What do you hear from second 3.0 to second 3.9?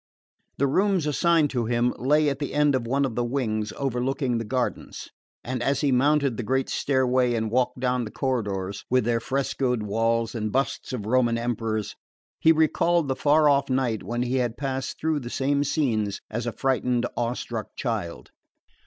of the wings